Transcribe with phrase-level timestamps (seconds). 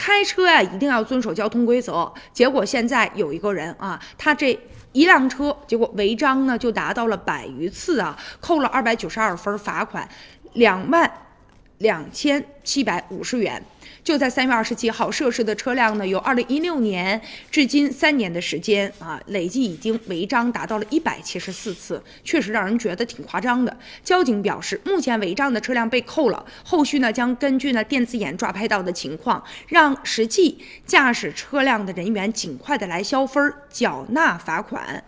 [0.00, 2.10] 开车呀一定要遵守交通规则。
[2.32, 4.58] 结果现在有一个人啊，他这
[4.92, 10.08] 一辆车，结果违章呢就达到了百余次啊，扣了二百九十二分，罚款
[10.54, 11.12] 两万
[11.76, 13.60] 两千七百五十元。
[14.04, 23.76] 就在三月二十七号，涉事的车辆呢，由二零一六年至今三年的时间啊，累计已经违章达到了一百七十四次，确实让人觉得挺夸张的。
[24.04, 35.02] 交警表示，目前违章的车辆被扣了，后续呢将根据呢电子眼抓拍到的情况，让实际驾驶车辆的人员尽快的来消分、缴纳罚款。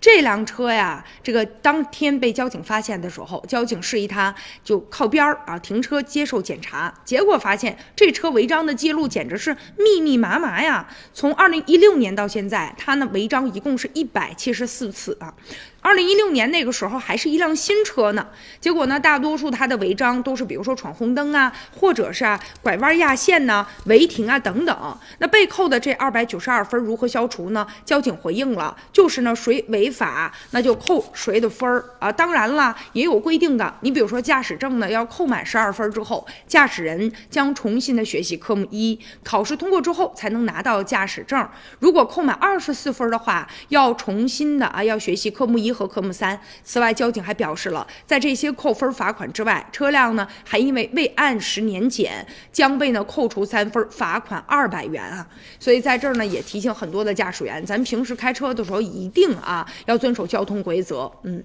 [0.00, 4.32] 这辆车呀，这个当天被交警发现的时候，交警示意他
[4.62, 10.86] 就靠边儿啊停车接受检查，结果发现这车违章的记录简直是密密麻麻呀！
[11.14, 15.32] 从二零一六年到现在，他呢违章一共是一百七十四次啊。
[15.80, 18.26] 二零一六年那个时候还是一辆新车呢，
[18.60, 24.98] 结果呢，大多数他的违章都是比如说闯红灯啊，或者是啊拐弯压线呐、违停啊等等。
[25.18, 27.66] 那被扣的这二百九十二分如何消除呢？
[27.86, 32.12] 交警回应了，就是呢谁违法那就扣谁的分儿啊。
[32.12, 36.97] 当然了，也有规定的，你比如说驾驶证呢要扣满十二分之后，驾驶人
[37.30, 41.48] 将重新的学习科目一，考试通过之后才能拿到驾驶证。
[41.78, 45.72] 如果扣满二十四分的话，要重新的啊要学习科目一。
[45.78, 46.40] 和科目三。
[46.64, 55.24] 此外，交警还表示了，在这些扣分罚款之外，车辆呢还因为未按时年检，将被呢扣除三分，罚款二百元啊。
[55.60, 61.44] 所以在这儿呢，也提醒很多的驾驶员，咱们平时开车的时候一定啊要遵守交通规则，嗯。